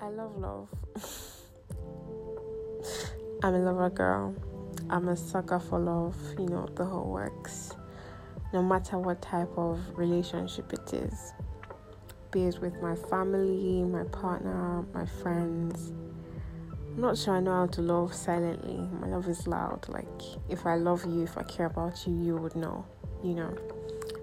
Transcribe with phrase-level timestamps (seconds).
[0.00, 0.68] I love love.
[3.42, 4.34] I'm a lover girl.
[4.90, 7.72] I'm a sucker for love, you know, the whole works.
[8.52, 11.32] No matter what type of relationship it is,
[12.30, 15.92] be it with my family, my partner, my friends.
[16.94, 18.78] I'm not sure I know how to love silently.
[19.00, 19.88] My love is loud.
[19.88, 22.86] Like, if I love you, if I care about you, you would know,
[23.22, 23.54] you know.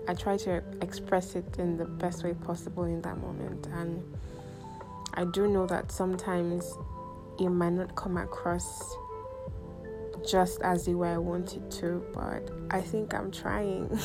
[0.08, 3.68] I try to express it in the best way possible in that moment.
[3.68, 4.02] And
[5.18, 6.78] I do know that sometimes
[7.40, 8.96] it might not come across
[10.26, 13.98] just as the way I want it to, but I think I'm trying.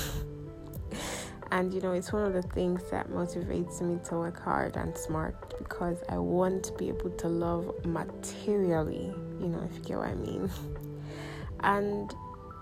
[1.51, 4.97] and you know, it's one of the things that motivates me to work hard and
[4.97, 9.99] smart because I want to be able to love materially, you know, if you get
[9.99, 10.51] what I mean.
[11.61, 12.15] and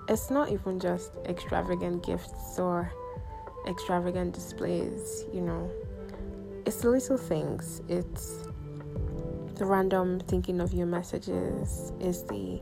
[0.09, 2.91] it's not even just extravagant gifts or
[3.67, 5.71] extravagant displays, you know.
[6.69, 7.81] It's the little things.
[7.89, 8.47] It's
[9.55, 11.95] the random thinking of your messages.
[11.99, 12.61] It's the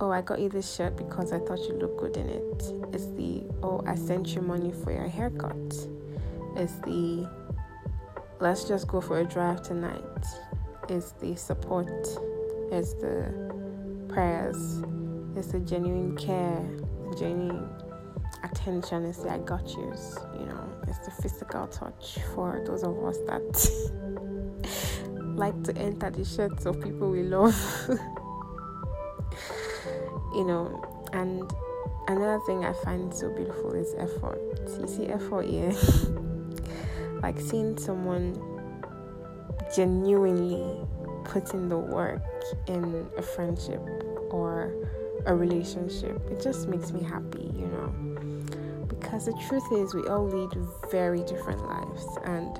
[0.00, 2.64] oh, I got you this shirt because I thought you looked good in it.
[2.92, 5.54] It's the oh, I sent you money for your haircut.
[6.56, 7.30] It's the
[8.40, 10.26] let's just go for a drive tonight.
[10.88, 11.92] It's the support.
[12.72, 13.32] It's the
[14.08, 14.82] prayers.
[15.36, 16.60] It's the genuine care,
[17.08, 17.68] The genuine
[18.44, 19.94] attention and say, I got you.
[20.38, 23.42] you know, it's the physical touch for those of us that
[25.36, 27.54] like to enter the shirts of people we love.
[30.34, 30.82] you know,
[31.12, 31.50] and
[32.08, 34.40] another thing I find so beautiful is effort.
[34.80, 35.72] You see effort here.
[37.22, 38.34] like seeing someone
[39.74, 40.86] genuinely
[41.24, 42.22] putting the work
[42.66, 43.80] in a friendship
[44.30, 44.74] or
[45.26, 46.20] a relationship.
[46.30, 48.12] It just makes me happy, you know
[49.12, 50.50] because the truth is, we all lead
[50.90, 52.58] very different lives, and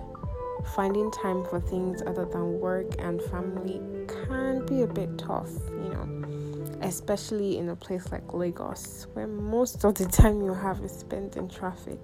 [0.76, 3.80] finding time for things other than work and family
[4.26, 9.82] can be a bit tough, you know, especially in a place like Lagos, where most
[9.84, 11.98] of the time you have is spent in traffic.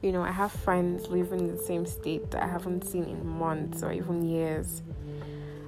[0.00, 3.26] You know, I have friends living in the same state that I haven't seen in
[3.26, 4.82] months or even years.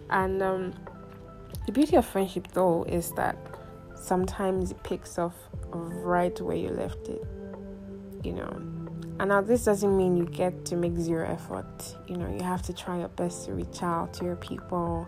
[0.09, 0.75] And um,
[1.67, 3.37] the beauty of friendship, though, is that
[4.01, 5.35] sometimes it picks off
[5.69, 7.25] right where you left it
[8.23, 8.51] you know.
[9.19, 11.97] And now this doesn't mean you get to make zero effort.
[12.09, 15.07] You know, you have to try your best to reach out to your people,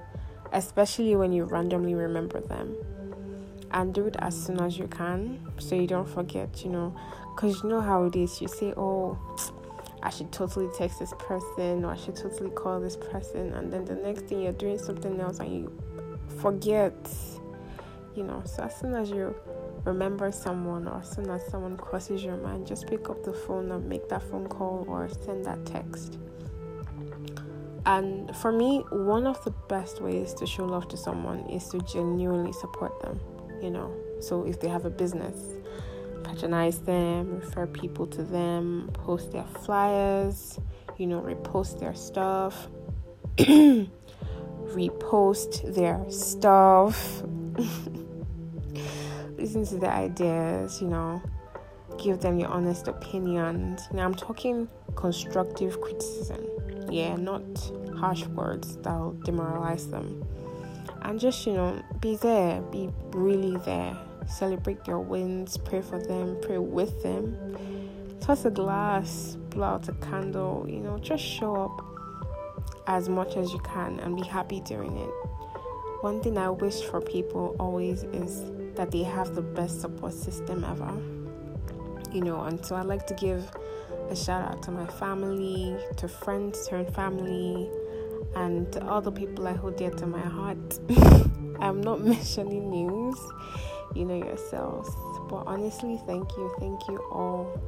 [0.53, 2.77] especially when you randomly remember them.
[3.71, 6.95] And do it as soon as you can so you don't forget, you know.
[7.35, 8.43] Because you know how it is.
[8.43, 9.19] You say, oh,
[10.03, 13.55] I should totally text this person or I should totally call this person.
[13.55, 15.73] And then the next thing you're doing something else and you
[16.43, 16.95] forget,
[18.15, 18.43] you know.
[18.45, 19.35] So as soon as you
[19.85, 23.71] remember someone or as soon as someone crosses your mind, just pick up the phone
[23.71, 26.19] and make that phone call or send that text.
[27.85, 31.81] And for me, one of the best ways to show love to someone is to
[31.81, 33.19] genuinely support them,
[33.61, 33.93] you know.
[34.21, 35.37] So if they have a business,
[36.23, 40.61] patronize them, refer people to them, post their flyers,
[40.97, 42.69] you know, repost their stuff,
[44.77, 47.23] repost their stuff.
[49.43, 51.21] listen to their ideas, you know,
[52.03, 53.89] give them your honest opinions.
[53.93, 56.47] Now, I'm talking constructive criticism,
[56.89, 57.43] yeah, not
[57.99, 60.25] harsh words that'll demoralize them.
[61.03, 63.97] And just, you know, be there, be really there.
[64.29, 67.37] Celebrate your wins, pray for them, pray with them.
[68.21, 71.85] Toss a glass, blow out a candle, you know, just show up
[72.87, 75.32] as much as you can and be happy doing it.
[76.03, 78.43] One thing I wish for people always is
[78.75, 80.93] that they have the best support system ever.
[82.13, 83.49] You know, and so I'd like to give
[84.11, 87.71] a shout out to my family, to friends turn family,
[88.35, 90.81] and to all the people I hold dear to my heart.
[91.61, 93.17] I'm not mentioning names,
[93.95, 94.91] you know yourselves.
[95.31, 96.53] But honestly, thank you.
[96.59, 97.63] Thank you all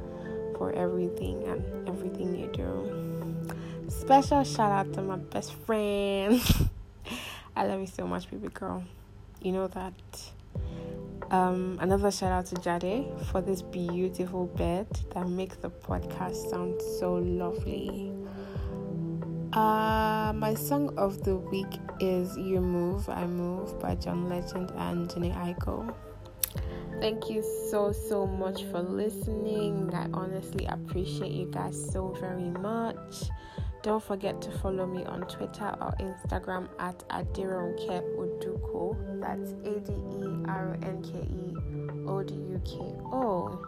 [0.57, 3.55] for everything and everything you do.
[3.87, 6.41] Special shout out to my best friend.
[7.55, 8.83] I love you so much, baby girl.
[9.41, 9.93] You know that.
[11.31, 16.81] Um, another shout out to Jade for this beautiful bed that makes the podcast sound
[16.99, 18.11] so lovely.
[19.53, 25.07] Uh, my song of the week is You Move, I Move by John Legend and
[25.07, 25.95] Jhené Aiko.
[26.99, 27.41] Thank you
[27.71, 29.93] so, so much for listening.
[29.93, 33.29] I honestly appreciate you guys so very much.
[33.85, 38.97] Don't forget to follow me on Twitter or Instagram at Aderonke Oduko.
[39.21, 41.53] That's A D E R O N K E
[42.07, 42.77] O D U K
[43.13, 43.63] O.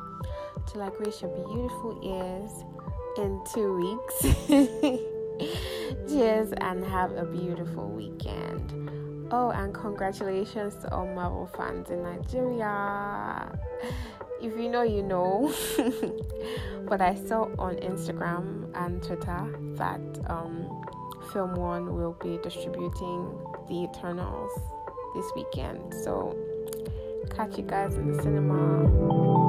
[0.65, 2.49] Till I grace your beautiful ears
[3.19, 4.23] in two weeks.
[6.09, 8.73] Cheers and have a beautiful weekend.
[9.29, 13.55] Oh, and congratulations to all Marvel fans in Nigeria.
[14.41, 15.53] If you know, you know.
[16.89, 20.85] but I saw on Instagram and Twitter that um,
[21.33, 23.37] Film One will be distributing
[23.67, 24.51] The Eternals
[25.15, 25.93] this weekend.
[26.03, 26.35] So,
[27.35, 29.46] catch you guys in the cinema.